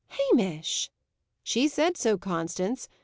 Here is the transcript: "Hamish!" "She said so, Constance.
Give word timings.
"Hamish!" 0.07 0.89
"She 1.43 1.67
said 1.67 1.95
so, 1.95 2.17
Constance. 2.17 2.89